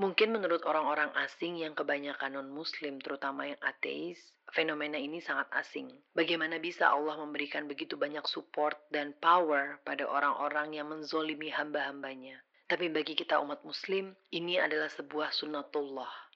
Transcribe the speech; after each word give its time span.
Mungkin 0.00 0.32
menurut 0.32 0.64
orang-orang 0.64 1.12
asing 1.28 1.60
yang 1.60 1.76
kebanyakan 1.76 2.32
non-muslim, 2.32 2.96
terutama 3.04 3.52
yang 3.52 3.60
ateis, 3.60 4.16
fenomena 4.48 4.96
ini 4.96 5.20
sangat 5.20 5.44
asing. 5.52 5.92
Bagaimana 6.16 6.56
bisa 6.56 6.88
Allah 6.88 7.20
memberikan 7.20 7.68
begitu 7.68 8.00
banyak 8.00 8.24
support 8.24 8.80
dan 8.88 9.12
power 9.20 9.76
pada 9.84 10.08
orang-orang 10.08 10.72
yang 10.72 10.88
menzolimi 10.88 11.52
hamba-hambanya? 11.52 12.40
Tapi 12.64 12.88
bagi 12.88 13.12
kita 13.12 13.44
umat 13.44 13.60
muslim, 13.60 14.16
ini 14.32 14.56
adalah 14.56 14.88
sebuah 14.88 15.36
sunnatullah. 15.36 16.32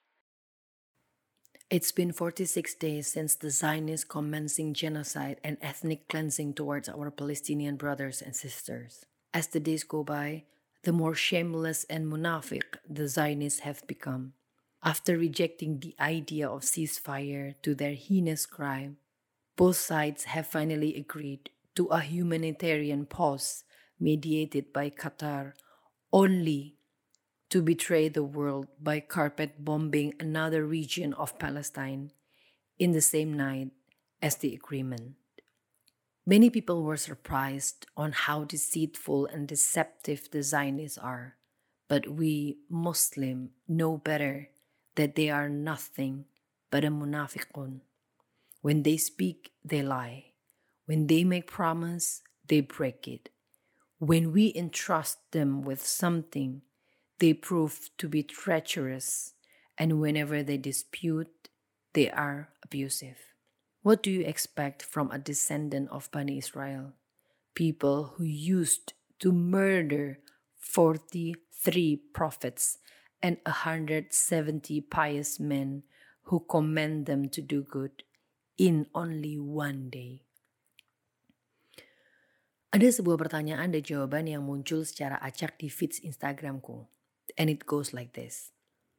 It's 1.73 1.89
been 1.89 2.13
46 2.13 2.77
days 2.77 3.09
since 3.09 3.33
the 3.33 3.49
Zionists 3.49 4.05
commencing 4.05 4.77
genocide 4.77 5.41
and 5.41 5.57
ethnic 5.65 6.05
cleansing 6.13 6.53
towards 6.53 6.93
our 6.93 7.09
Palestinian 7.09 7.81
brothers 7.81 8.21
and 8.21 8.37
sisters. 8.37 9.09
As 9.33 9.49
the 9.49 9.59
days 9.59 9.89
go 9.89 10.05
by, 10.05 10.45
the 10.85 10.93
more 10.93 11.15
shameless 11.15 11.85
and 11.85 12.07
munafiq 12.07 12.79
the 12.89 13.09
Zionists 13.09 13.61
have 13.61 13.87
become. 13.87 14.35
After 14.83 15.17
rejecting 15.17 15.81
the 15.81 15.95
idea 15.99 16.49
of 16.49 16.63
ceasefire 16.63 17.55
to 17.63 17.75
their 17.75 17.95
heinous 17.95 18.47
crime, 18.47 18.99
both 19.57 19.77
sides 19.77 20.25
have 20.25 20.47
finally 20.47 20.95
agreed 20.97 21.51
to 21.75 21.87
a 21.87 22.01
humanitarian 22.01 23.07
pause 23.07 23.65
mediated 23.99 24.73
by 24.73 24.91
Qatar 24.91 25.55
only 26.13 26.77
to 27.51 27.63
betray 27.63 28.09
the 28.09 28.25
world 28.25 28.67
by 28.81 29.01
carpet 29.01 29.65
bombing 29.65 30.15
another 30.21 30.67
region 30.67 31.15
of 31.15 31.39
Palestine 31.39 32.13
in 32.79 32.93
the 32.93 33.01
same 33.01 33.33
night 33.33 33.71
as 34.21 34.37
the 34.37 34.55
agreement. 34.55 35.15
Many 36.27 36.49
people 36.49 36.83
were 36.83 36.97
surprised 36.97 37.85
on 37.99 38.13
how 38.13 38.45
deceitful 38.45 39.27
and 39.27 39.47
deceptive 39.47 40.31
the 40.31 40.43
Zionists 40.43 40.97
are, 40.97 41.37
but 41.87 42.09
we 42.09 42.57
Muslim 42.71 43.51
know 43.69 43.99
better 43.99 44.49
that 44.97 45.17
they 45.17 45.29
are 45.29 45.51
nothing 45.51 46.25
but 46.71 46.83
a 46.83 46.89
munafiqun. 46.89 47.81
When 48.63 48.85
they 48.85 48.97
speak, 48.97 49.53
they 49.63 49.83
lie. 49.83 50.33
When 50.87 51.09
they 51.09 51.25
make 51.25 51.47
promise, 51.47 52.23
they 52.49 52.63
break 52.63 53.07
it. 53.07 53.29
When 53.99 54.33
we 54.33 54.51
entrust 54.57 55.19
them 55.33 55.61
with 55.61 55.85
something, 55.85 56.63
they 57.19 57.35
prove 57.35 57.91
to 57.99 58.09
be 58.09 58.23
treacherous, 58.23 59.35
and 59.77 60.01
whenever 60.01 60.43
they 60.43 60.57
dispute, 60.57 61.49
they 61.93 62.11
are 62.11 62.49
abusive. 62.65 63.34
What 63.85 64.01
do 64.01 64.09
you 64.09 64.25
expect 64.25 64.81
from 64.81 65.13
a 65.13 65.21
descendant 65.21 65.93
of 65.93 66.09
Bani 66.09 66.41
Israel? 66.41 66.97
People 67.53 68.17
who 68.17 68.25
used 68.25 68.97
to 69.21 69.29
murder 69.29 70.25
43 70.57 71.37
prophets 72.17 72.81
and 73.21 73.37
170 73.45 74.09
pious 74.89 75.37
men 75.37 75.85
who 76.33 76.41
command 76.49 77.05
them 77.05 77.29
to 77.29 77.45
do 77.45 77.61
good 77.61 78.09
in 78.57 78.89
only 78.97 79.37
one 79.37 79.93
day. 79.93 80.25
Ada 82.73 83.05
sebuah 83.05 83.21
pertanyaan 83.21 83.69
dan 83.69 83.85
jawaban 83.85 84.33
yang 84.33 84.49
muncul 84.49 84.89
secara 84.89 85.21
acak 85.21 85.61
di 85.61 85.69
feeds 85.69 86.01
Instagramku. 86.01 86.89
And 87.37 87.53
it 87.53 87.69
goes 87.69 87.93
like 87.93 88.17
this. 88.17 88.49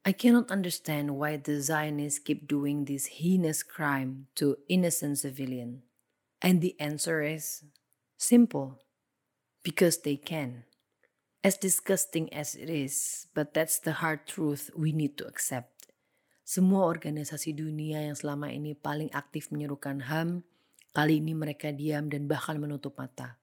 I 0.05 0.13
cannot 0.13 0.53
understand 0.53 1.17
why 1.17 1.41
the 1.41 1.57
Zionists 1.65 2.21
keep 2.21 2.45
doing 2.45 2.85
this 2.85 3.17
heinous 3.17 3.65
crime 3.65 4.29
to 4.37 4.61
innocent 4.69 5.17
civilians. 5.17 5.81
And 6.45 6.61
the 6.61 6.77
answer 6.77 7.25
is 7.25 7.65
simple 8.13 8.85
because 9.65 10.05
they 10.05 10.13
can. 10.13 10.69
As 11.41 11.57
disgusting 11.57 12.29
as 12.29 12.53
it 12.53 12.69
is, 12.69 13.25
but 13.33 13.57
that's 13.57 13.81
the 13.81 13.97
hard 13.97 14.29
truth 14.29 14.69
we 14.77 14.93
need 14.93 15.17
to 15.17 15.25
accept. 15.25 15.89
Semua 16.45 16.85
organisasi 16.85 17.57
dunia 17.57 18.05
yang 18.05 18.13
selama 18.13 18.53
ini 18.53 18.77
paling 18.77 19.09
aktif 19.09 19.49
menyerukan 19.49 20.05
HAM, 20.05 20.45
kali 20.93 21.17
ini 21.17 21.33
mereka 21.33 21.73
diam 21.73 22.13
dan 22.13 22.29
bahkan 22.29 22.61
menutup 22.61 22.93
mata. 23.01 23.41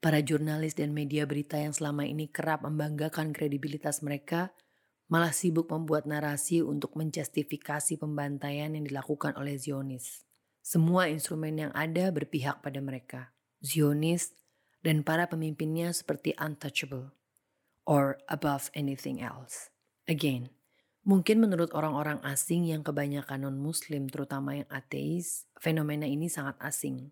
Para 0.00 0.24
jurnalis 0.24 0.72
dan 0.80 0.96
media 0.96 1.28
berita 1.28 1.60
yang 1.60 1.76
selama 1.76 2.08
ini 2.08 2.32
kerap 2.32 2.64
membanggakan 2.64 3.36
kredibilitas 3.36 4.00
mereka 4.00 4.56
malah 5.10 5.34
sibuk 5.34 5.66
membuat 5.66 6.06
narasi 6.06 6.62
untuk 6.62 6.94
menjustifikasi 6.94 7.98
pembantaian 7.98 8.70
yang 8.70 8.86
dilakukan 8.86 9.34
oleh 9.34 9.58
Zionis. 9.58 10.22
Semua 10.62 11.10
instrumen 11.10 11.58
yang 11.58 11.72
ada 11.74 12.14
berpihak 12.14 12.62
pada 12.62 12.78
mereka. 12.78 13.34
Zionis 13.58 14.32
dan 14.86 15.02
para 15.02 15.26
pemimpinnya 15.26 15.90
seperti 15.90 16.32
untouchable 16.38 17.10
or 17.84 18.22
above 18.30 18.70
anything 18.78 19.18
else. 19.18 19.74
Again, 20.06 20.54
mungkin 21.02 21.42
menurut 21.42 21.74
orang-orang 21.74 22.22
asing 22.22 22.70
yang 22.70 22.86
kebanyakan 22.86 23.50
non-muslim 23.50 24.06
terutama 24.08 24.62
yang 24.62 24.68
ateis, 24.70 25.50
fenomena 25.58 26.06
ini 26.06 26.30
sangat 26.30 26.54
asing. 26.62 27.10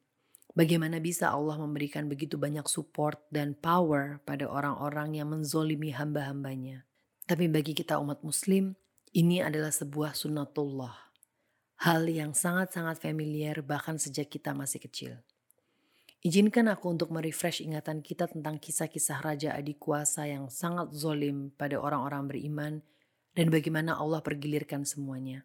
Bagaimana 0.57 1.03
bisa 1.03 1.35
Allah 1.35 1.61
memberikan 1.61 2.09
begitu 2.09 2.41
banyak 2.41 2.65
support 2.71 3.21
dan 3.29 3.59
power 3.59 4.23
pada 4.25 4.49
orang-orang 4.49 5.21
yang 5.21 5.29
menzolimi 5.29 5.93
hamba-hambanya? 5.93 6.88
Tapi 7.29 7.45
bagi 7.45 7.77
kita 7.77 8.01
umat 8.01 8.25
muslim, 8.25 8.73
ini 9.13 9.45
adalah 9.45 9.69
sebuah 9.69 10.17
sunnatullah. 10.17 11.13
Hal 11.85 12.09
yang 12.09 12.33
sangat-sangat 12.33 13.05
familiar 13.05 13.61
bahkan 13.61 14.01
sejak 14.01 14.33
kita 14.33 14.57
masih 14.57 14.81
kecil. 14.81 15.13
Izinkan 16.25 16.73
aku 16.73 16.89
untuk 16.89 17.13
merefresh 17.13 17.61
ingatan 17.61 18.01
kita 18.01 18.33
tentang 18.33 18.57
kisah-kisah 18.57 19.21
Raja 19.21 19.53
Adik 19.53 19.77
Kuasa 19.77 20.25
yang 20.25 20.49
sangat 20.49 20.89
zolim 20.97 21.53
pada 21.53 21.77
orang-orang 21.77 22.33
beriman 22.33 22.73
dan 23.37 23.53
bagaimana 23.53 24.01
Allah 24.01 24.25
pergilirkan 24.25 24.89
semuanya. 24.89 25.45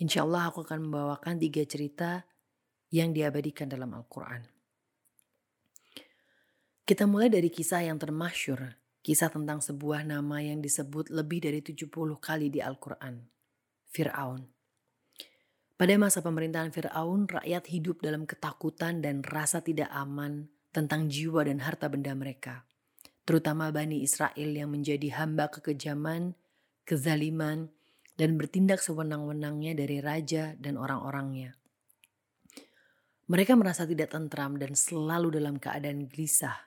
Insya 0.00 0.24
Allah 0.24 0.48
aku 0.48 0.64
akan 0.64 0.88
membawakan 0.88 1.36
tiga 1.36 1.60
cerita 1.68 2.24
yang 2.88 3.12
diabadikan 3.12 3.68
dalam 3.68 3.92
Al-Quran. 3.92 4.48
Kita 6.88 7.04
mulai 7.04 7.28
dari 7.28 7.52
kisah 7.52 7.84
yang 7.84 8.00
termasyur 8.00 8.85
Kisah 9.06 9.30
tentang 9.30 9.62
sebuah 9.62 10.02
nama 10.02 10.42
yang 10.42 10.58
disebut 10.58 11.14
lebih 11.14 11.38
dari 11.46 11.62
70 11.62 11.94
kali 12.18 12.50
di 12.50 12.58
Al-Quran. 12.58 13.22
Fir'aun. 13.86 14.42
Pada 15.78 15.94
masa 15.94 16.26
pemerintahan 16.26 16.74
Fir'aun, 16.74 17.30
rakyat 17.30 17.70
hidup 17.70 18.02
dalam 18.02 18.26
ketakutan 18.26 18.98
dan 18.98 19.22
rasa 19.22 19.62
tidak 19.62 19.94
aman 19.94 20.50
tentang 20.74 21.06
jiwa 21.06 21.46
dan 21.46 21.62
harta 21.62 21.86
benda 21.86 22.18
mereka. 22.18 22.66
Terutama 23.22 23.70
Bani 23.70 24.02
Israel 24.02 24.50
yang 24.50 24.74
menjadi 24.74 25.22
hamba 25.22 25.54
kekejaman, 25.54 26.34
kezaliman, 26.82 27.70
dan 28.18 28.34
bertindak 28.34 28.82
sewenang-wenangnya 28.82 29.78
dari 29.78 30.02
raja 30.02 30.58
dan 30.58 30.74
orang-orangnya. 30.74 31.54
Mereka 33.30 33.54
merasa 33.54 33.86
tidak 33.86 34.10
tentram 34.10 34.58
dan 34.58 34.74
selalu 34.74 35.38
dalam 35.38 35.62
keadaan 35.62 36.10
gelisah 36.10 36.65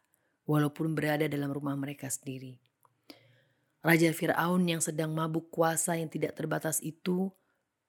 walaupun 0.49 0.97
berada 0.97 1.29
dalam 1.29 1.53
rumah 1.53 1.77
mereka 1.77 2.09
sendiri. 2.09 2.57
Raja 3.85 4.09
Firaun 4.09 4.65
yang 4.65 4.81
sedang 4.81 5.13
mabuk 5.13 5.53
kuasa 5.53 5.93
yang 5.93 6.09
tidak 6.09 6.33
terbatas 6.33 6.81
itu 6.81 7.29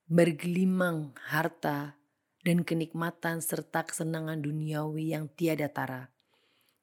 bergelimang 0.04 1.16
harta 1.32 1.96
dan 2.44 2.62
kenikmatan 2.62 3.40
serta 3.40 3.88
kesenangan 3.88 4.44
duniawi 4.44 5.16
yang 5.16 5.32
tiada 5.32 5.72
tara. 5.72 6.12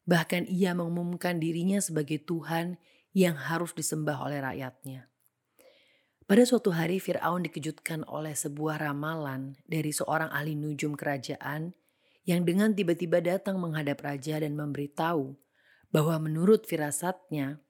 Bahkan 0.09 0.49
ia 0.49 0.73
mengumumkan 0.73 1.37
dirinya 1.37 1.77
sebagai 1.77 2.19
Tuhan 2.25 2.81
yang 3.13 3.37
harus 3.37 3.71
disembah 3.77 4.17
oleh 4.17 4.41
rakyatnya. 4.41 5.07
Pada 6.27 6.43
suatu 6.43 6.75
hari 6.75 6.99
Firaun 6.99 7.47
dikejutkan 7.47 8.03
oleh 8.11 8.35
sebuah 8.35 8.83
ramalan 8.83 9.55
dari 9.63 9.95
seorang 9.95 10.27
ahli 10.27 10.59
nujum 10.59 10.99
kerajaan 10.99 11.71
yang 12.27 12.43
dengan 12.43 12.75
tiba-tiba 12.75 13.23
datang 13.23 13.55
menghadap 13.55 14.03
raja 14.03 14.35
dan 14.43 14.51
memberitahu 14.59 15.39
bahwa 15.91 16.19
menurut 16.19 16.67
firasatnya, 16.67 17.63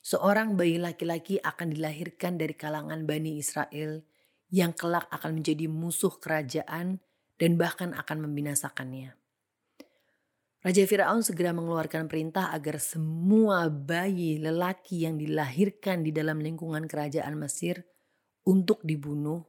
seorang 0.00 0.56
bayi 0.56 0.80
laki-laki 0.80 1.36
akan 1.40 1.74
dilahirkan 1.74 2.40
dari 2.40 2.54
kalangan 2.56 3.04
Bani 3.04 3.36
Israel 3.36 4.02
yang 4.48 4.72
kelak 4.72 5.04
akan 5.12 5.40
menjadi 5.40 5.68
musuh 5.68 6.16
kerajaan 6.16 7.04
dan 7.36 7.60
bahkan 7.60 7.92
akan 7.92 8.24
membinasakannya. 8.24 9.18
Raja 10.58 10.82
Firaun 10.90 11.22
segera 11.22 11.54
mengeluarkan 11.54 12.10
perintah 12.10 12.50
agar 12.50 12.82
semua 12.82 13.70
bayi 13.70 14.42
lelaki 14.42 15.06
yang 15.06 15.14
dilahirkan 15.14 16.02
di 16.02 16.10
dalam 16.10 16.42
lingkungan 16.42 16.90
kerajaan 16.90 17.38
Mesir 17.38 17.86
untuk 18.42 18.82
dibunuh 18.82 19.46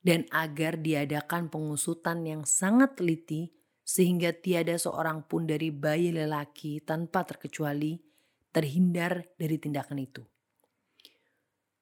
dan 0.00 0.24
agar 0.32 0.80
diadakan 0.80 1.52
pengusutan 1.52 2.24
yang 2.24 2.48
sangat 2.48 2.96
teliti 2.96 3.52
sehingga 3.86 4.34
tiada 4.34 4.74
seorang 4.74 5.22
pun 5.22 5.46
dari 5.46 5.70
bayi 5.70 6.10
lelaki 6.10 6.82
tanpa 6.82 7.22
terkecuali 7.22 7.94
terhindar 8.50 9.22
dari 9.38 9.62
tindakan 9.62 10.02
itu. 10.02 10.26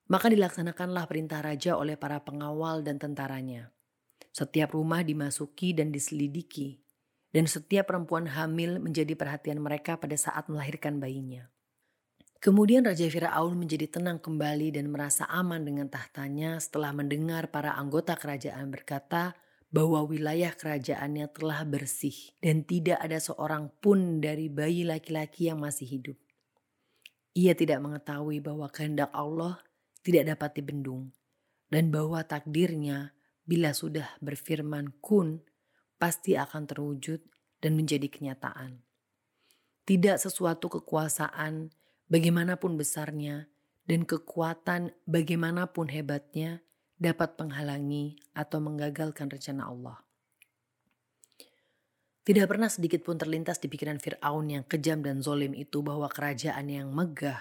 Maka 0.05 0.29
dilaksanakanlah 0.29 1.09
perintah 1.09 1.41
raja 1.41 1.73
oleh 1.73 1.97
para 1.97 2.21
pengawal 2.21 2.85
dan 2.85 3.01
tentaranya. 3.01 3.73
Setiap 4.29 4.77
rumah 4.77 5.01
dimasuki 5.01 5.73
dan 5.73 5.89
diselidiki, 5.89 6.77
dan 7.33 7.49
setiap 7.49 7.89
perempuan 7.89 8.29
hamil 8.29 8.77
menjadi 8.77 9.17
perhatian 9.17 9.57
mereka 9.57 9.97
pada 9.97 10.13
saat 10.13 10.45
melahirkan 10.45 11.01
bayinya. 11.01 11.49
Kemudian 12.37 12.85
Raja 12.85 13.09
Firaun 13.09 13.57
menjadi 13.57 13.89
tenang 13.89 14.21
kembali 14.21 14.77
dan 14.77 14.93
merasa 14.93 15.25
aman 15.25 15.65
dengan 15.65 15.89
tahtanya 15.89 16.61
setelah 16.61 16.93
mendengar 16.93 17.49
para 17.49 17.73
anggota 17.73 18.13
kerajaan 18.13 18.69
berkata 18.69 19.33
bahwa 19.75 20.07
wilayah 20.07 20.55
kerajaannya 20.55 21.27
telah 21.35 21.67
bersih 21.67 22.15
dan 22.39 22.63
tidak 22.63 22.95
ada 23.03 23.19
seorang 23.19 23.67
pun 23.83 24.23
dari 24.23 24.47
bayi 24.47 24.87
laki-laki 24.87 25.51
yang 25.51 25.59
masih 25.59 25.83
hidup. 25.83 26.15
Ia 27.35 27.51
tidak 27.59 27.83
mengetahui 27.83 28.39
bahwa 28.39 28.71
kehendak 28.71 29.11
Allah 29.11 29.59
tidak 29.99 30.31
dapat 30.31 30.63
dibendung 30.63 31.11
dan 31.67 31.91
bahwa 31.91 32.23
takdirnya 32.23 33.11
bila 33.43 33.75
sudah 33.75 34.15
berfirman 34.23 34.95
kun 35.03 35.43
pasti 35.99 36.39
akan 36.39 36.63
terwujud 36.63 37.19
dan 37.59 37.75
menjadi 37.75 38.07
kenyataan. 38.07 38.79
Tidak 39.83 40.15
sesuatu 40.15 40.71
kekuasaan 40.71 41.75
bagaimanapun 42.07 42.79
besarnya, 42.79 43.51
dan 43.85 44.01
kekuatan 44.01 44.97
bagaimanapun 45.05 45.93
hebatnya 45.93 46.64
dapat 46.95 47.35
menghalangi 47.39 48.19
atau 48.31 48.63
menggagalkan 48.63 49.27
rencana 49.27 49.67
Allah. 49.67 49.97
Tidak 52.25 52.49
pernah 52.49 52.71
sedikit 52.71 53.05
pun 53.05 53.21
terlintas 53.21 53.61
di 53.61 53.69
pikiran 53.69 54.01
Fir'aun 54.01 54.49
yang 54.49 54.65
kejam 54.65 55.05
dan 55.05 55.21
zolim 55.21 55.53
itu 55.53 55.85
bahwa 55.85 56.09
kerajaan 56.09 56.65
yang 56.73 56.89
megah, 56.89 57.37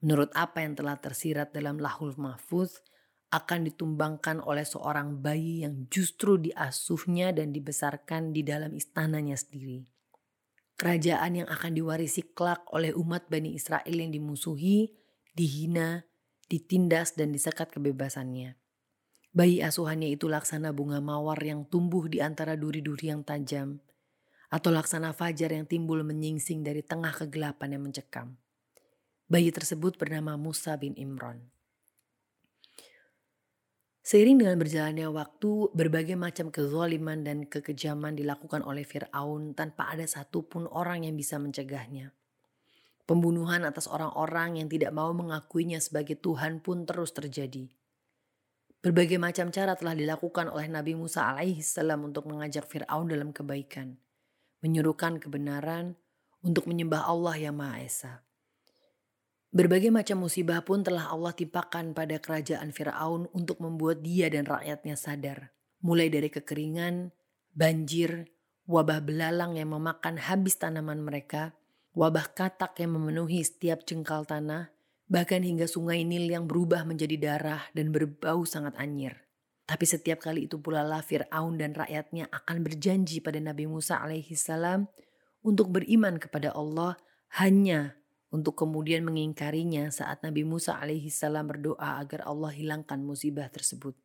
menurut 0.00 0.32
apa 0.32 0.64
yang 0.64 0.72
telah 0.72 0.96
tersirat 0.96 1.52
dalam 1.52 1.76
lahul 1.76 2.16
mahfuz, 2.16 2.80
akan 3.28 3.68
ditumbangkan 3.68 4.40
oleh 4.40 4.64
seorang 4.64 5.20
bayi 5.20 5.66
yang 5.66 5.84
justru 5.92 6.40
diasuhnya 6.40 7.36
dan 7.36 7.52
dibesarkan 7.52 8.32
di 8.32 8.40
dalam 8.46 8.72
istananya 8.72 9.36
sendiri 9.36 9.84
kerajaan 10.74 11.44
yang 11.44 11.48
akan 11.48 11.72
diwarisi 11.74 12.34
kelak 12.34 12.66
oleh 12.74 12.90
umat 12.98 13.30
Bani 13.30 13.54
Israel 13.54 13.94
yang 13.94 14.10
dimusuhi, 14.10 14.90
dihina, 15.32 16.06
ditindas 16.50 17.14
dan 17.14 17.30
disekat 17.30 17.70
kebebasannya. 17.70 18.58
Bayi 19.34 19.58
asuhannya 19.66 20.14
itu 20.14 20.30
laksana 20.30 20.70
bunga 20.70 21.02
mawar 21.02 21.42
yang 21.42 21.66
tumbuh 21.66 22.06
di 22.06 22.22
antara 22.22 22.54
duri-duri 22.54 23.10
yang 23.10 23.26
tajam, 23.26 23.82
atau 24.46 24.70
laksana 24.70 25.10
fajar 25.10 25.50
yang 25.50 25.66
timbul 25.66 26.06
menyingsing 26.06 26.62
dari 26.62 26.86
tengah 26.86 27.10
kegelapan 27.10 27.74
yang 27.74 27.82
mencekam. 27.82 28.38
Bayi 29.26 29.50
tersebut 29.50 29.98
bernama 29.98 30.38
Musa 30.38 30.78
bin 30.78 30.94
Imran. 30.94 31.50
Seiring 34.06 34.38
dengan 34.38 34.54
berjalannya 34.54 35.10
waktu, 35.10 35.74
berbagai 35.74 36.14
macam 36.14 36.54
kezaliman 36.54 37.26
dan 37.26 37.42
kekejaman 37.50 38.14
dilakukan 38.14 38.62
oleh 38.62 38.86
Fir'aun 38.86 39.58
tanpa 39.58 39.90
ada 39.90 40.06
satupun 40.06 40.70
orang 40.70 41.10
yang 41.10 41.18
bisa 41.18 41.42
mencegahnya. 41.42 42.14
Pembunuhan 43.02 43.66
atas 43.66 43.90
orang-orang 43.90 44.62
yang 44.62 44.70
tidak 44.70 44.94
mau 44.94 45.10
mengakuinya 45.10 45.82
sebagai 45.82 46.22
Tuhan 46.22 46.62
pun 46.62 46.86
terus 46.86 47.10
terjadi. 47.10 47.66
Berbagai 48.84 49.16
macam 49.16 49.48
cara 49.48 49.72
telah 49.80 49.96
dilakukan 49.96 50.52
oleh 50.52 50.68
Nabi 50.68 50.92
Musa 50.92 51.24
alaihissalam 51.32 52.04
untuk 52.04 52.28
mengajak 52.28 52.68
Fir'aun 52.68 53.08
dalam 53.08 53.32
kebaikan, 53.32 53.96
menyuruhkan 54.60 55.16
kebenaran 55.16 55.96
untuk 56.44 56.68
menyembah 56.68 57.08
Allah 57.08 57.48
yang 57.48 57.56
Maha 57.56 57.80
Esa. 57.80 58.20
Berbagai 59.54 59.88
macam 59.88 60.28
musibah 60.28 60.60
pun 60.60 60.84
telah 60.84 61.08
Allah 61.08 61.32
timpakan 61.32 61.96
pada 61.96 62.20
kerajaan 62.20 62.76
Firaun 62.76 63.24
untuk 63.32 63.62
membuat 63.64 64.04
dia 64.04 64.28
dan 64.28 64.44
rakyatnya 64.44 65.00
sadar. 65.00 65.56
Mulai 65.80 66.12
dari 66.12 66.28
kekeringan, 66.28 67.08
banjir, 67.56 68.28
wabah 68.68 69.00
belalang 69.00 69.56
yang 69.56 69.72
memakan 69.72 70.20
habis 70.20 70.60
tanaman 70.60 71.00
mereka, 71.00 71.56
wabah 71.96 72.36
katak 72.36 72.76
yang 72.82 73.00
memenuhi 73.00 73.40
setiap 73.46 73.86
jengkal 73.88 74.28
tanah, 74.28 74.73
bahkan 75.08 75.44
hingga 75.44 75.68
sungai 75.68 76.02
Nil 76.02 76.28
yang 76.32 76.48
berubah 76.48 76.88
menjadi 76.88 77.16
darah 77.20 77.62
dan 77.76 77.92
berbau 77.92 78.42
sangat 78.48 78.72
anyir. 78.80 79.24
Tapi 79.64 79.84
setiap 79.88 80.20
kali 80.20 80.44
itu 80.44 80.60
pula 80.60 80.84
lah 80.84 81.00
Fir'aun 81.00 81.56
dan 81.56 81.72
rakyatnya 81.72 82.28
akan 82.28 82.60
berjanji 82.60 83.24
pada 83.24 83.40
Nabi 83.40 83.64
Musa 83.64 83.96
alaihissalam 83.96 84.84
untuk 85.40 85.72
beriman 85.72 86.20
kepada 86.20 86.52
Allah 86.52 87.00
hanya 87.40 87.96
untuk 88.28 88.60
kemudian 88.60 89.06
mengingkarinya 89.08 89.88
saat 89.88 90.20
Nabi 90.20 90.44
Musa 90.44 90.76
alaihissalam 90.76 91.48
berdoa 91.48 92.02
agar 92.02 92.28
Allah 92.28 92.52
hilangkan 92.52 93.00
musibah 93.00 93.48
tersebut. 93.48 93.96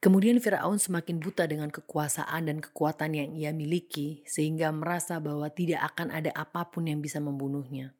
Kemudian 0.00 0.36
Firaun 0.36 0.76
semakin 0.76 1.16
buta 1.16 1.48
dengan 1.48 1.72
kekuasaan 1.72 2.46
dan 2.46 2.60
kekuatan 2.60 3.16
yang 3.16 3.32
ia 3.32 3.56
miliki 3.56 4.20
sehingga 4.28 4.68
merasa 4.68 5.16
bahwa 5.16 5.48
tidak 5.48 5.80
akan 5.92 6.12
ada 6.12 6.28
apa 6.36 6.68
pun 6.68 6.84
yang 6.84 7.00
bisa 7.00 7.24
membunuhnya. 7.24 7.96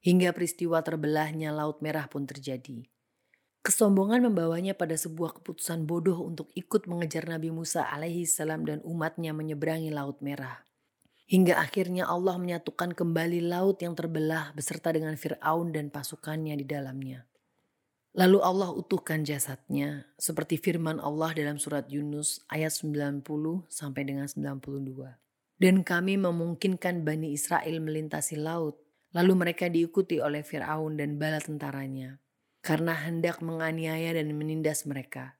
Hingga 0.00 0.32
peristiwa 0.32 0.80
terbelahnya 0.80 1.52
Laut 1.52 1.84
Merah 1.84 2.08
pun 2.08 2.24
terjadi. 2.24 2.88
Kesombongan 3.60 4.24
membawanya 4.24 4.72
pada 4.72 4.96
sebuah 4.96 5.36
keputusan 5.36 5.84
bodoh 5.84 6.24
untuk 6.24 6.48
ikut 6.56 6.88
mengejar 6.88 7.28
Nabi 7.28 7.52
Musa 7.52 7.84
alaihissalam 7.84 8.64
dan 8.64 8.78
umatnya 8.88 9.36
menyeberangi 9.36 9.92
Laut 9.92 10.24
Merah. 10.24 10.64
Hingga 11.30 11.62
akhirnya 11.62 12.10
Allah 12.10 12.40
menyatukan 12.40 12.90
kembali 12.90 13.46
laut 13.46 13.78
yang 13.84 13.94
terbelah 13.94 14.50
beserta 14.50 14.90
dengan 14.90 15.14
Fir'aun 15.14 15.70
dan 15.70 15.86
pasukannya 15.92 16.58
di 16.58 16.66
dalamnya. 16.66 17.30
Lalu 18.18 18.42
Allah 18.42 18.74
utuhkan 18.74 19.22
jasadnya 19.22 20.10
seperti 20.18 20.58
firman 20.58 20.98
Allah 20.98 21.30
dalam 21.30 21.62
surat 21.62 21.86
Yunus 21.86 22.42
ayat 22.50 22.74
90 22.74 23.22
sampai 23.70 24.02
dengan 24.02 24.26
92. 24.26 25.62
Dan 25.62 25.86
kami 25.86 26.18
memungkinkan 26.18 27.06
Bani 27.06 27.30
Israel 27.30 27.78
melintasi 27.78 28.34
laut, 28.34 28.82
lalu 29.14 29.32
mereka 29.34 29.66
diikuti 29.66 30.22
oleh 30.22 30.44
Fir'aun 30.44 30.98
dan 30.98 31.18
bala 31.18 31.42
tentaranya, 31.42 32.18
karena 32.62 32.94
hendak 32.94 33.42
menganiaya 33.42 34.14
dan 34.14 34.30
menindas 34.34 34.86
mereka. 34.86 35.38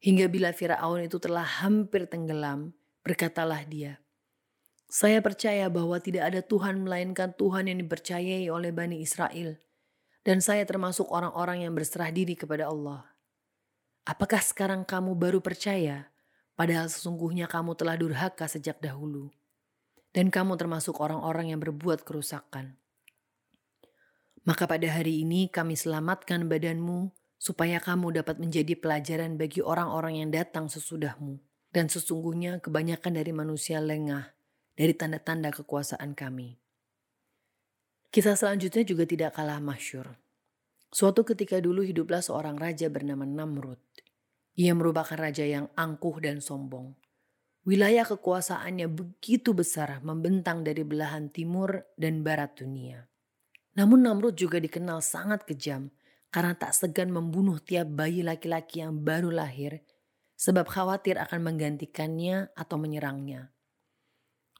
Hingga 0.00 0.32
bila 0.32 0.50
Fir'aun 0.54 1.04
itu 1.04 1.20
telah 1.20 1.44
hampir 1.44 2.08
tenggelam, 2.08 2.72
berkatalah 3.04 3.66
dia, 3.68 4.00
saya 4.90 5.22
percaya 5.22 5.70
bahwa 5.70 6.02
tidak 6.02 6.34
ada 6.34 6.42
Tuhan 6.42 6.82
melainkan 6.82 7.30
Tuhan 7.38 7.70
yang 7.70 7.78
dipercayai 7.86 8.50
oleh 8.50 8.74
Bani 8.74 8.98
Israel. 8.98 9.62
Dan 10.26 10.42
saya 10.42 10.66
termasuk 10.66 11.06
orang-orang 11.14 11.62
yang 11.62 11.78
berserah 11.78 12.10
diri 12.10 12.34
kepada 12.34 12.66
Allah. 12.66 13.06
Apakah 14.02 14.42
sekarang 14.42 14.82
kamu 14.82 15.14
baru 15.14 15.38
percaya, 15.38 16.10
padahal 16.58 16.90
sesungguhnya 16.90 17.46
kamu 17.46 17.78
telah 17.78 17.94
durhaka 17.94 18.50
sejak 18.50 18.82
dahulu. 18.82 19.30
Dan 20.10 20.34
kamu 20.34 20.58
termasuk 20.58 20.98
orang-orang 20.98 21.54
yang 21.54 21.62
berbuat 21.62 22.02
kerusakan. 22.02 22.74
Maka 24.48 24.64
pada 24.64 24.88
hari 24.88 25.24
ini 25.24 25.52
kami 25.52 25.76
selamatkan 25.76 26.48
badanmu 26.48 27.12
supaya 27.36 27.80
kamu 27.80 28.20
dapat 28.20 28.40
menjadi 28.40 28.76
pelajaran 28.76 29.36
bagi 29.36 29.60
orang-orang 29.60 30.24
yang 30.24 30.30
datang 30.32 30.68
sesudahmu. 30.68 31.40
Dan 31.70 31.86
sesungguhnya 31.86 32.58
kebanyakan 32.58 33.14
dari 33.14 33.30
manusia 33.30 33.78
lengah 33.78 34.34
dari 34.80 34.96
tanda-tanda 34.96 35.52
kekuasaan 35.52 36.16
kami. 36.16 36.56
Kisah 38.10 38.34
selanjutnya 38.34 38.82
juga 38.82 39.04
tidak 39.06 39.36
kalah 39.36 39.60
masyur. 39.60 40.18
Suatu 40.90 41.22
ketika 41.22 41.60
dulu 41.62 41.86
hiduplah 41.86 42.24
seorang 42.24 42.58
raja 42.58 42.90
bernama 42.90 43.22
Namrud. 43.22 43.78
Ia 44.58 44.74
merupakan 44.74 45.14
raja 45.14 45.46
yang 45.46 45.70
angkuh 45.78 46.18
dan 46.18 46.42
sombong. 46.42 46.96
Wilayah 47.68 48.08
kekuasaannya 48.08 48.88
begitu 48.88 49.52
besar 49.52 50.00
membentang 50.00 50.64
dari 50.64 50.80
belahan 50.80 51.28
timur 51.28 51.86
dan 51.94 52.24
barat 52.24 52.56
dunia. 52.56 53.09
Namun 53.78 54.02
Namrud 54.02 54.34
juga 54.34 54.58
dikenal 54.58 55.02
sangat 55.02 55.46
kejam 55.46 55.94
karena 56.30 56.54
tak 56.54 56.74
segan 56.74 57.10
membunuh 57.10 57.58
tiap 57.58 57.90
bayi 57.90 58.22
laki-laki 58.22 58.82
yang 58.82 59.02
baru 59.02 59.30
lahir 59.30 59.82
sebab 60.40 60.64
khawatir 60.66 61.20
akan 61.20 61.52
menggantikannya 61.52 62.54
atau 62.56 62.80
menyerangnya. 62.80 63.52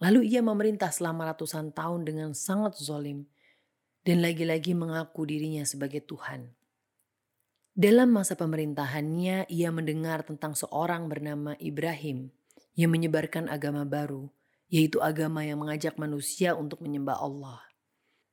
Lalu 0.00 0.33
ia 0.33 0.45
memerintah 0.45 0.93
selama 0.93 1.33
ratusan 1.33 1.73
tahun 1.73 2.05
dengan 2.05 2.31
sangat 2.37 2.76
zolim 2.76 3.29
dan 4.05 4.25
lagi-lagi 4.25 4.73
mengaku 4.73 5.29
dirinya 5.29 5.64
sebagai 5.64 6.05
Tuhan. 6.05 6.52
Dalam 7.71 8.12
masa 8.12 8.37
pemerintahannya, 8.37 9.49
ia 9.49 9.71
mendengar 9.73 10.26
tentang 10.26 10.52
seorang 10.52 11.09
bernama 11.09 11.57
Ibrahim 11.57 12.29
yang 12.76 12.90
menyebarkan 12.93 13.49
agama 13.49 13.87
baru, 13.88 14.29
yaitu 14.69 15.00
agama 15.00 15.47
yang 15.47 15.62
mengajak 15.62 15.97
manusia 15.97 16.57
untuk 16.59 16.83
menyembah 16.85 17.21
Allah. 17.21 17.69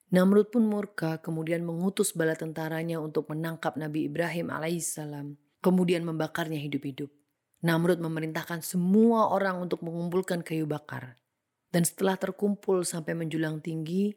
Namrud 0.08 0.48
pun 0.56 0.64
murka 0.64 1.20
kemudian 1.20 1.68
mengutus 1.68 2.16
bala 2.16 2.32
tentaranya 2.32 2.96
untuk 3.04 3.28
menangkap 3.28 3.76
Nabi 3.76 4.08
Ibrahim 4.08 4.48
alaihissalam, 4.48 5.36
kemudian 5.60 6.08
membakarnya 6.08 6.64
hidup-hidup. 6.64 7.12
Namrud 7.60 8.00
memerintahkan 8.00 8.64
semua 8.64 9.28
orang 9.28 9.60
untuk 9.60 9.84
mengumpulkan 9.84 10.48
kayu 10.48 10.64
bakar. 10.64 11.20
Dan 11.68 11.84
setelah 11.84 12.16
terkumpul 12.16 12.88
sampai 12.88 13.20
menjulang 13.20 13.60
tinggi, 13.60 14.16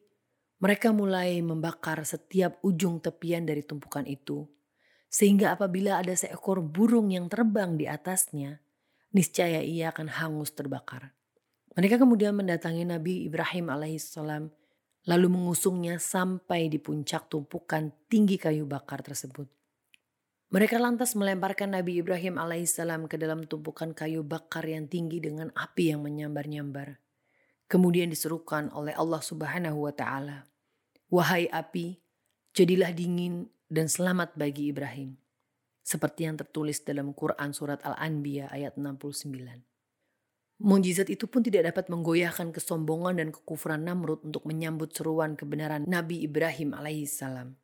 mereka 0.62 0.94
mulai 0.94 1.42
membakar 1.42 2.06
setiap 2.06 2.62
ujung 2.62 3.02
tepian 3.02 3.42
dari 3.42 3.66
tumpukan 3.66 4.06
itu. 4.06 4.46
Sehingga 5.10 5.58
apabila 5.58 5.98
ada 5.98 6.14
seekor 6.14 6.62
burung 6.62 7.10
yang 7.10 7.26
terbang 7.26 7.74
di 7.74 7.90
atasnya, 7.90 8.62
niscaya 9.10 9.58
ia 9.58 9.90
akan 9.90 10.06
hangus 10.06 10.54
terbakar. 10.54 11.18
Mereka 11.74 11.98
kemudian 11.98 12.38
mendatangi 12.38 12.86
Nabi 12.86 13.26
Ibrahim 13.26 13.74
alaihissalam 13.74 14.59
lalu 15.08 15.32
mengusungnya 15.32 15.96
sampai 15.96 16.68
di 16.68 16.76
puncak 16.76 17.32
tumpukan 17.32 17.88
tinggi 18.10 18.36
kayu 18.36 18.68
bakar 18.68 19.00
tersebut. 19.00 19.48
Mereka 20.50 20.82
lantas 20.82 21.14
melemparkan 21.14 21.78
Nabi 21.78 22.02
Ibrahim 22.02 22.34
alaihissalam 22.34 23.06
ke 23.06 23.14
dalam 23.14 23.46
tumpukan 23.46 23.94
kayu 23.94 24.26
bakar 24.26 24.66
yang 24.66 24.90
tinggi 24.90 25.22
dengan 25.22 25.54
api 25.54 25.94
yang 25.94 26.02
menyambar-nyambar. 26.02 26.98
Kemudian 27.70 28.10
diserukan 28.10 28.66
oleh 28.74 28.90
Allah 28.98 29.22
Subhanahu 29.22 29.86
wa 29.86 29.94
taala, 29.94 30.50
"Wahai 31.06 31.46
api, 31.46 32.02
jadilah 32.50 32.90
dingin 32.90 33.46
dan 33.70 33.86
selamat 33.86 34.34
bagi 34.34 34.74
Ibrahim." 34.74 35.14
Seperti 35.86 36.26
yang 36.26 36.34
tertulis 36.34 36.82
dalam 36.82 37.14
Quran 37.14 37.54
surat 37.54 37.78
Al-Anbiya 37.86 38.50
ayat 38.50 38.74
69. 38.74 39.69
Mujizat 40.60 41.08
itu 41.08 41.24
pun 41.24 41.40
tidak 41.40 41.72
dapat 41.72 41.88
menggoyahkan 41.88 42.52
kesombongan 42.52 43.16
dan 43.16 43.28
kekufuran 43.32 43.80
Namrud 43.80 44.20
untuk 44.28 44.44
menyambut 44.44 44.92
seruan 44.92 45.32
kebenaran 45.32 45.88
Nabi 45.88 46.20
Ibrahim 46.20 46.76
alaihissalam. 46.76 47.56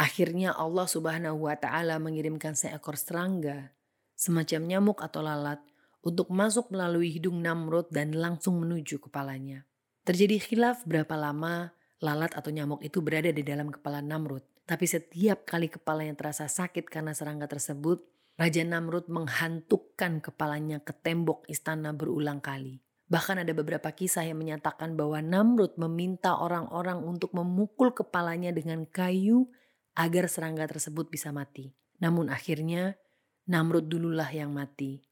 Akhirnya 0.00 0.56
Allah 0.56 0.88
subhanahu 0.88 1.44
wa 1.44 1.52
ta'ala 1.60 2.00
mengirimkan 2.00 2.56
seekor 2.56 2.96
serangga, 2.96 3.76
semacam 4.16 4.60
nyamuk 4.64 5.04
atau 5.04 5.20
lalat, 5.20 5.60
untuk 6.00 6.32
masuk 6.32 6.72
melalui 6.72 7.12
hidung 7.12 7.44
Namrud 7.44 7.92
dan 7.92 8.16
langsung 8.16 8.56
menuju 8.56 9.04
kepalanya. 9.04 9.68
Terjadi 10.08 10.40
khilaf 10.40 10.88
berapa 10.88 11.12
lama 11.20 11.76
lalat 12.00 12.32
atau 12.32 12.48
nyamuk 12.48 12.80
itu 12.80 13.04
berada 13.04 13.28
di 13.28 13.44
dalam 13.44 13.68
kepala 13.68 14.00
Namrud. 14.00 14.40
Tapi 14.64 14.88
setiap 14.88 15.44
kali 15.44 15.68
kepalanya 15.68 16.16
terasa 16.16 16.48
sakit 16.48 16.88
karena 16.88 17.12
serangga 17.12 17.44
tersebut, 17.44 18.00
Raja 18.40 18.64
Namrud 18.64 19.12
menghantukkan 19.12 20.24
kepalanya 20.24 20.80
ke 20.80 20.96
tembok 20.96 21.44
istana 21.52 21.92
berulang 21.92 22.40
kali. 22.40 22.80
Bahkan 23.12 23.44
ada 23.44 23.52
beberapa 23.52 23.92
kisah 23.92 24.24
yang 24.24 24.40
menyatakan 24.40 24.96
bahwa 24.96 25.20
Namrud 25.20 25.76
meminta 25.76 26.40
orang-orang 26.40 27.04
untuk 27.04 27.36
memukul 27.36 27.92
kepalanya 27.92 28.48
dengan 28.48 28.88
kayu 28.88 29.52
agar 29.92 30.24
serangga 30.32 30.64
tersebut 30.64 31.12
bisa 31.12 31.36
mati. 31.36 31.76
Namun 32.00 32.32
akhirnya 32.32 32.96
Namrud 33.44 33.92
dululah 33.92 34.32
yang 34.32 34.56
mati. 34.56 35.04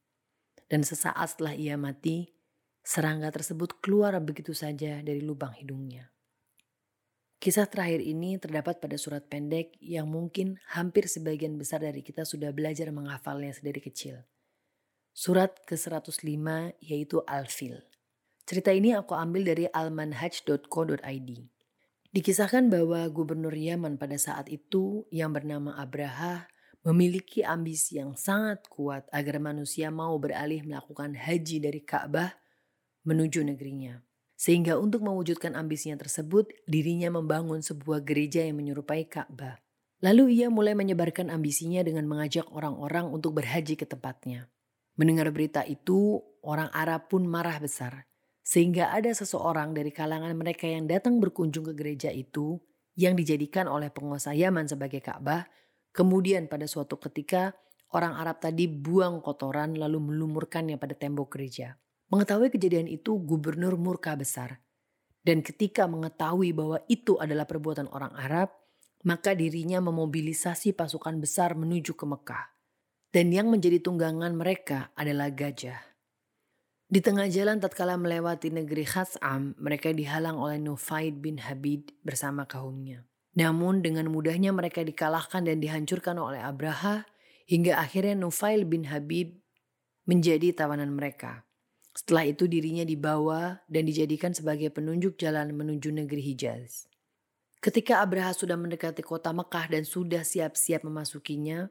Dan 0.65 0.81
sesaat 0.89 1.37
setelah 1.37 1.53
ia 1.53 1.77
mati, 1.77 2.33
serangga 2.81 3.29
tersebut 3.29 3.77
keluar 3.85 4.17
begitu 4.25 4.57
saja 4.57 5.05
dari 5.05 5.21
lubang 5.21 5.53
hidungnya. 5.53 6.09
Kisah 7.39 7.71
terakhir 7.71 8.03
ini 8.03 8.35
terdapat 8.35 8.83
pada 8.83 8.99
surat 8.99 9.23
pendek 9.23 9.79
yang 9.79 10.11
mungkin 10.11 10.59
hampir 10.75 11.07
sebagian 11.07 11.55
besar 11.55 11.79
dari 11.79 12.03
kita 12.03 12.27
sudah 12.27 12.51
belajar 12.51 12.91
menghafalnya 12.91 13.55
sedari 13.55 13.79
kecil. 13.79 14.27
Surat 15.15 15.55
ke-105 15.63 16.27
yaitu 16.83 17.23
Al-Fil. 17.31 17.79
Cerita 18.43 18.75
ini 18.75 18.91
aku 18.91 19.15
ambil 19.15 19.55
dari 19.55 19.71
almanhaj.co.id. 19.71 21.31
Dikisahkan 22.11 22.73
bahwa 22.75 23.07
gubernur 23.07 23.55
Yaman 23.55 24.03
pada 24.03 24.19
saat 24.19 24.51
itu 24.51 25.07
yang 25.15 25.31
bernama 25.31 25.79
Abraha 25.79 26.51
memiliki 26.83 27.47
ambisi 27.47 28.03
yang 28.03 28.19
sangat 28.19 28.67
kuat 28.67 29.07
agar 29.15 29.39
manusia 29.39 29.95
mau 29.95 30.19
beralih 30.19 30.67
melakukan 30.67 31.15
haji 31.15 31.63
dari 31.63 31.87
Ka'bah 31.87 32.35
menuju 33.07 33.47
negerinya. 33.47 34.08
Sehingga 34.39 34.79
untuk 34.79 35.03
mewujudkan 35.03 35.59
ambisinya 35.59 35.99
tersebut, 35.99 36.55
dirinya 36.71 37.11
membangun 37.11 37.59
sebuah 37.59 38.07
gereja 38.07 38.47
yang 38.47 38.63
menyerupai 38.63 39.11
Ka'bah. 39.11 39.59
Lalu 39.99 40.39
ia 40.39 40.47
mulai 40.47 40.79
menyebarkan 40.79 41.27
ambisinya 41.27 41.83
dengan 41.83 42.07
mengajak 42.07 42.47
orang-orang 42.55 43.11
untuk 43.11 43.35
berhaji 43.35 43.75
ke 43.75 43.83
tempatnya. 43.83 44.47
Mendengar 44.95 45.35
berita 45.35 45.67
itu, 45.67 46.23
orang 46.47 46.71
Arab 46.71 47.11
pun 47.11 47.27
marah 47.27 47.59
besar. 47.59 48.07
Sehingga 48.47 48.95
ada 48.95 49.11
seseorang 49.11 49.75
dari 49.75 49.91
kalangan 49.91 50.31
mereka 50.39 50.71
yang 50.71 50.87
datang 50.87 51.19
berkunjung 51.19 51.67
ke 51.67 51.75
gereja 51.75 52.15
itu 52.15 52.63
yang 52.95 53.19
dijadikan 53.19 53.67
oleh 53.67 53.91
penguasa 53.91 54.39
Yaman 54.39 54.71
sebagai 54.71 55.03
Ka'bah. 55.03 55.51
Kemudian 55.91 56.47
pada 56.47 56.71
suatu 56.71 56.95
ketika 57.03 57.59
orang 57.91 58.15
Arab 58.15 58.39
tadi 58.39 58.71
buang 58.71 59.19
kotoran 59.19 59.75
lalu 59.75 59.99
melumurkannya 59.99 60.79
pada 60.79 60.95
tembok 60.95 61.35
gereja. 61.35 61.75
Mengetahui 62.09 62.49
kejadian 62.49 62.89
itu, 62.89 63.21
gubernur 63.21 63.77
murka 63.77 64.17
besar. 64.17 64.65
Dan 65.21 65.45
ketika 65.45 65.85
mengetahui 65.85 66.57
bahwa 66.57 66.81
itu 66.89 67.21
adalah 67.21 67.45
perbuatan 67.45 67.93
orang 67.93 68.17
Arab, 68.17 68.49
maka 69.05 69.37
dirinya 69.37 69.79
memobilisasi 69.85 70.73
pasukan 70.73 71.21
besar 71.21 71.53
menuju 71.53 71.93
ke 71.93 72.05
Mekah. 72.09 72.45
Dan 73.13 73.33
yang 73.33 73.53
menjadi 73.53 73.81
tunggangan 73.81 74.33
mereka 74.37 74.93
adalah 74.97 75.33
gajah. 75.33 75.81
Di 76.89 77.05
tengah 77.05 77.29
jalan 77.29 77.61
tatkala 77.61 78.01
melewati 78.01 78.49
negeri 78.49 78.89
Khas'am, 78.89 79.53
mereka 79.61 79.93
dihalang 79.93 80.41
oleh 80.41 80.57
Nufaid 80.57 81.21
bin 81.21 81.37
Habib 81.37 81.93
bersama 82.01 82.49
kaumnya. 82.49 83.05
Namun 83.37 83.85
dengan 83.85 84.09
mudahnya 84.09 84.57
mereka 84.57 84.81
dikalahkan 84.81 85.45
dan 85.45 85.61
dihancurkan 85.61 86.17
oleh 86.17 86.41
Abraha 86.41 87.05
hingga 87.45 87.77
akhirnya 87.77 88.17
Nufail 88.17 88.65
bin 88.65 88.89
Habib 88.89 89.37
menjadi 90.09 90.57
tawanan 90.57 90.97
mereka. 90.97 91.48
Setelah 91.99 92.31
itu 92.31 92.47
dirinya 92.47 92.87
dibawa 92.87 93.59
dan 93.67 93.83
dijadikan 93.83 94.31
sebagai 94.31 94.71
penunjuk 94.71 95.19
jalan 95.19 95.51
menuju 95.51 95.91
negeri 95.91 96.23
Hijaz. 96.31 96.87
Ketika 97.59 97.99
Abraha 98.07 98.31
sudah 98.39 98.55
mendekati 98.55 99.03
kota 99.03 99.35
Mekah 99.35 99.67
dan 99.67 99.83
sudah 99.83 100.23
siap-siap 100.23 100.87
memasukinya, 100.87 101.67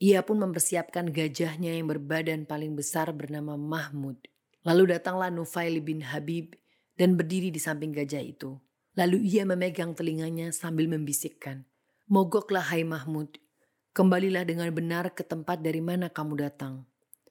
ia 0.00 0.24
pun 0.24 0.40
mempersiapkan 0.40 1.12
gajahnya 1.12 1.76
yang 1.76 1.84
berbadan 1.84 2.48
paling 2.48 2.72
besar 2.80 3.12
bernama 3.12 3.60
Mahmud. 3.60 4.16
Lalu 4.64 4.96
datanglah 4.96 5.28
Nufail 5.28 5.84
bin 5.84 6.00
Habib 6.00 6.56
dan 6.96 7.20
berdiri 7.20 7.52
di 7.52 7.60
samping 7.60 7.92
gajah 7.92 8.24
itu. 8.24 8.56
Lalu 8.96 9.20
ia 9.20 9.44
memegang 9.44 9.92
telinganya 9.92 10.48
sambil 10.48 10.88
membisikkan, 10.88 11.68
Mogoklah 12.08 12.72
hai 12.72 12.88
Mahmud, 12.88 13.36
kembalilah 13.92 14.48
dengan 14.48 14.72
benar 14.72 15.12
ke 15.12 15.20
tempat 15.28 15.60
dari 15.60 15.84
mana 15.84 16.08
kamu 16.08 16.40
datang 16.40 16.88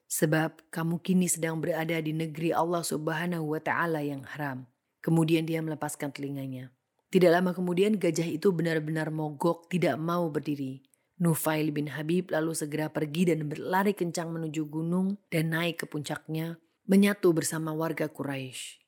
sebab 0.08 0.72
kamu 0.72 1.04
kini 1.04 1.28
sedang 1.28 1.60
berada 1.60 2.00
di 2.00 2.16
negeri 2.16 2.50
Allah 2.56 2.80
Subhanahu 2.80 3.52
wa 3.52 3.60
taala 3.60 4.00
yang 4.00 4.24
haram. 4.24 4.64
Kemudian 5.04 5.44
dia 5.44 5.60
melepaskan 5.60 6.10
telinganya. 6.10 6.72
Tidak 7.08 7.28
lama 7.28 7.52
kemudian 7.52 7.96
gajah 7.96 8.26
itu 8.26 8.52
benar-benar 8.52 9.12
mogok 9.12 9.68
tidak 9.68 9.96
mau 10.00 10.28
berdiri. 10.28 10.84
Nufail 11.18 11.72
bin 11.72 11.92
Habib 11.92 12.32
lalu 12.32 12.52
segera 12.52 12.88
pergi 12.88 13.32
dan 13.32 13.48
berlari 13.48 13.92
kencang 13.92 14.32
menuju 14.32 14.68
gunung 14.68 15.16
dan 15.32 15.50
naik 15.50 15.82
ke 15.82 15.86
puncaknya, 15.88 16.60
menyatu 16.86 17.34
bersama 17.34 17.74
warga 17.74 18.06
Quraisy. 18.06 18.80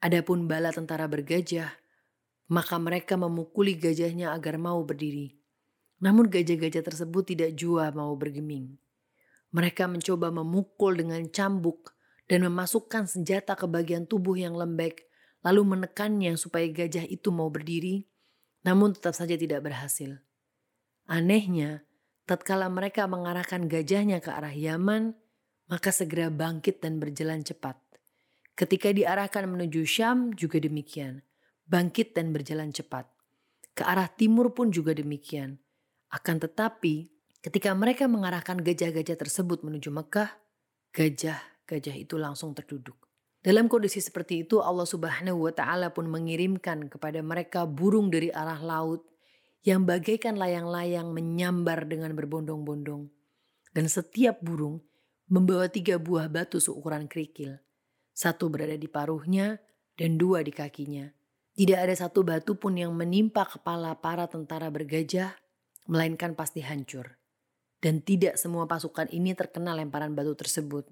Adapun 0.00 0.48
bala 0.48 0.72
tentara 0.72 1.04
bergajah, 1.04 1.68
maka 2.48 2.76
mereka 2.78 3.18
memukuli 3.18 3.74
gajahnya 3.76 4.32
agar 4.32 4.56
mau 4.56 4.80
berdiri. 4.86 5.36
Namun 6.00 6.28
gajah-gajah 6.28 6.84
tersebut 6.84 7.34
tidak 7.34 7.56
jua 7.56 7.90
mau 7.90 8.12
bergeming. 8.14 8.78
Mereka 9.56 9.88
mencoba 9.88 10.28
memukul 10.28 11.00
dengan 11.00 11.24
cambuk 11.32 11.96
dan 12.28 12.44
memasukkan 12.44 13.08
senjata 13.08 13.56
ke 13.56 13.64
bagian 13.64 14.04
tubuh 14.04 14.36
yang 14.36 14.52
lembek, 14.52 15.08
lalu 15.40 15.64
menekannya 15.64 16.36
supaya 16.36 16.68
gajah 16.68 17.08
itu 17.08 17.32
mau 17.32 17.48
berdiri, 17.48 18.04
namun 18.68 18.92
tetap 18.92 19.16
saja 19.16 19.32
tidak 19.32 19.64
berhasil. 19.64 20.20
Anehnya, 21.08 21.88
tatkala 22.28 22.68
mereka 22.68 23.08
mengarahkan 23.08 23.64
gajahnya 23.64 24.20
ke 24.20 24.28
arah 24.28 24.52
Yaman, 24.52 25.16
maka 25.72 25.88
segera 25.88 26.28
bangkit 26.28 26.84
dan 26.84 27.00
berjalan 27.00 27.40
cepat. 27.40 27.80
Ketika 28.52 28.92
diarahkan 28.92 29.48
menuju 29.48 29.88
Syam 29.88 30.36
juga 30.36 30.60
demikian, 30.60 31.24
bangkit 31.64 32.12
dan 32.12 32.36
berjalan 32.36 32.76
cepat. 32.76 33.08
Ke 33.72 33.88
arah 33.88 34.12
timur 34.12 34.52
pun 34.52 34.68
juga 34.68 34.92
demikian. 34.92 35.56
Akan 36.12 36.40
tetapi, 36.40 37.15
Ketika 37.46 37.70
mereka 37.78 38.10
mengarahkan 38.10 38.58
gajah-gajah 38.58 39.14
tersebut 39.14 39.62
menuju 39.62 39.94
Mekah, 39.94 40.34
gajah-gajah 40.90 41.94
itu 41.94 42.18
langsung 42.18 42.58
terduduk. 42.58 42.98
Dalam 43.38 43.70
kondisi 43.70 44.02
seperti 44.02 44.42
itu 44.42 44.58
Allah 44.58 44.82
Subhanahu 44.82 45.46
wa 45.46 45.54
taala 45.54 45.94
pun 45.94 46.10
mengirimkan 46.10 46.90
kepada 46.90 47.22
mereka 47.22 47.62
burung 47.62 48.10
dari 48.10 48.34
arah 48.34 48.58
laut 48.58 49.06
yang 49.62 49.86
bagaikan 49.86 50.34
layang-layang 50.34 51.14
menyambar 51.14 51.86
dengan 51.86 52.18
berbondong-bondong. 52.18 53.14
Dan 53.70 53.86
setiap 53.86 54.42
burung 54.42 54.82
membawa 55.30 55.70
tiga 55.70 56.02
buah 56.02 56.26
batu 56.26 56.58
seukuran 56.58 57.06
kerikil. 57.06 57.62
Satu 58.10 58.50
berada 58.50 58.74
di 58.74 58.90
paruhnya 58.90 59.62
dan 59.94 60.18
dua 60.18 60.42
di 60.42 60.50
kakinya. 60.50 61.06
Tidak 61.54 61.78
ada 61.78 61.94
satu 61.94 62.26
batu 62.26 62.58
pun 62.58 62.74
yang 62.74 62.90
menimpa 62.90 63.46
kepala 63.46 63.94
para 64.02 64.26
tentara 64.26 64.66
bergajah, 64.66 65.30
melainkan 65.86 66.34
pasti 66.34 66.66
hancur 66.66 67.14
dan 67.80 68.00
tidak 68.00 68.40
semua 68.40 68.64
pasukan 68.64 69.08
ini 69.12 69.36
terkena 69.36 69.76
lemparan 69.76 70.16
batu 70.16 70.32
tersebut. 70.32 70.88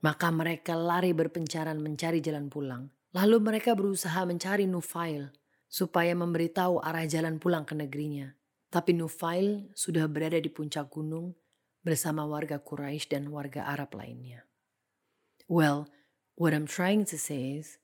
Maka 0.00 0.30
mereka 0.30 0.78
lari 0.78 1.10
berpencaran 1.10 1.76
mencari 1.82 2.22
jalan 2.22 2.46
pulang. 2.46 2.86
Lalu 3.12 3.36
mereka 3.42 3.74
berusaha 3.74 4.22
mencari 4.28 4.68
Nufail 4.68 5.32
supaya 5.66 6.14
memberitahu 6.14 6.80
arah 6.80 7.04
jalan 7.04 7.36
pulang 7.42 7.66
ke 7.66 7.74
negerinya. 7.74 8.32
Tapi 8.68 8.94
Nufail 8.94 9.72
sudah 9.72 10.04
berada 10.06 10.36
di 10.38 10.48
puncak 10.52 10.92
gunung 10.92 11.34
bersama 11.82 12.28
warga 12.28 12.60
Quraisy 12.60 13.08
dan 13.10 13.32
warga 13.32 13.64
Arab 13.64 13.96
lainnya. 13.96 14.44
Well, 15.48 15.88
what 16.36 16.52
I'm 16.52 16.68
trying 16.68 17.08
to 17.08 17.16
say 17.16 17.56
is, 17.56 17.80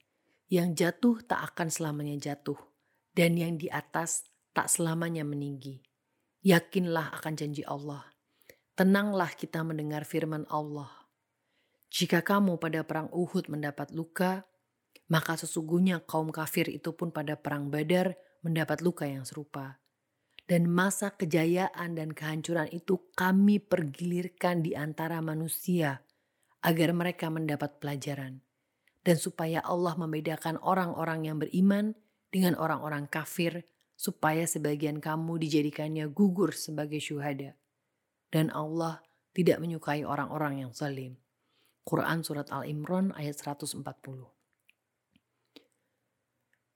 yang 0.53 0.77
jatuh 0.77 1.25
tak 1.25 1.57
akan 1.57 1.73
selamanya 1.73 2.21
jatuh, 2.21 2.61
dan 3.17 3.41
yang 3.41 3.57
di 3.57 3.73
atas 3.73 4.29
tak 4.53 4.69
selamanya 4.69 5.25
meninggi. 5.25 5.81
Yakinlah 6.45 7.17
akan 7.17 7.33
janji 7.35 7.65
Allah. 7.65 8.14
Tenanglah 8.75 9.31
kita 9.39 9.63
mendengar 9.63 10.03
firman 10.03 10.51
Allah. 10.51 10.91
Jika 11.95 12.27
kamu 12.27 12.59
pada 12.59 12.83
perang 12.83 13.07
Uhud 13.15 13.47
mendapat 13.47 13.95
luka, 13.95 14.51
maka 15.07 15.39
sesungguhnya 15.39 16.03
kaum 16.03 16.35
kafir 16.35 16.67
itu 16.67 16.91
pun 16.91 17.15
pada 17.15 17.39
perang 17.39 17.71
Badar 17.71 18.19
mendapat 18.43 18.83
luka 18.83 19.07
yang 19.07 19.23
serupa. 19.23 19.79
Dan 20.51 20.67
masa 20.67 21.15
kejayaan 21.15 21.95
dan 21.95 22.11
kehancuran 22.19 22.67
itu 22.75 22.99
kami 23.15 23.63
pergilirkan 23.63 24.67
di 24.67 24.75
antara 24.75 25.23
manusia 25.23 26.03
agar 26.67 26.91
mereka 26.99 27.31
mendapat 27.31 27.79
pelajaran. 27.79 28.43
Dan 29.07 29.23
supaya 29.23 29.63
Allah 29.63 29.95
membedakan 29.95 30.59
orang-orang 30.59 31.31
yang 31.31 31.39
beriman 31.39 31.95
dengan 32.27 32.59
orang-orang 32.59 33.07
kafir 33.07 33.63
supaya 33.95 34.51
sebagian 34.51 34.99
kamu 34.99 35.39
dijadikannya 35.39 36.11
gugur 36.11 36.51
sebagai 36.51 36.99
syuhada. 36.99 37.55
Dan 38.35 38.51
Allah 38.51 38.99
tidak 39.31 39.63
menyukai 39.63 40.03
orang-orang 40.03 40.67
yang 40.67 40.75
zalim. 40.75 41.23
Quran 41.87 42.27
Surat 42.27 42.51
Al-Imran 42.51 43.15
ayat 43.15 43.39
140 43.39 43.79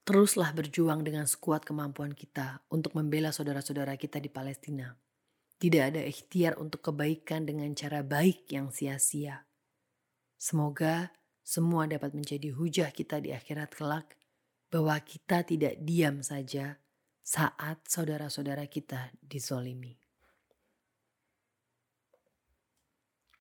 Teruslah 0.06 0.54
berjuang 0.54 1.02
dengan 1.02 1.26
sekuat 1.26 1.66
kemampuan 1.66 2.14
kita 2.14 2.62
untuk 2.70 2.94
membela 2.94 3.34
saudara-saudara 3.34 3.98
kita 3.98 4.22
di 4.22 4.30
Palestina. 4.30 4.94
Tidak 5.58 5.82
ada 5.82 5.98
ikhtiar 5.98 6.62
untuk 6.62 6.80
kebaikan 6.80 7.42
dengan 7.42 7.74
cara 7.74 8.06
baik 8.06 8.46
yang 8.54 8.70
sia-sia. 8.70 9.42
Semoga 10.38 11.10
semua 11.42 11.90
dapat 11.90 12.14
menjadi 12.14 12.54
hujah 12.54 12.94
kita 12.94 13.18
di 13.18 13.34
akhirat 13.34 13.74
kelak 13.74 14.14
bahwa 14.70 14.94
kita 15.02 15.42
tidak 15.42 15.74
diam 15.82 16.22
saja 16.22 16.78
saat 17.20 17.82
saudara-saudara 17.90 18.70
kita 18.70 19.10
dizolimi. 19.18 20.07